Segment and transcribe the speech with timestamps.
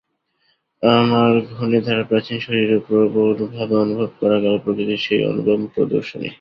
[0.83, 6.29] আমার ঘুণেধরা প্রাচীন শরীরেও প্রবলভাবে অনুভব করা গেল প্রকৃতির সেই অনুপম প্রদর্শনী।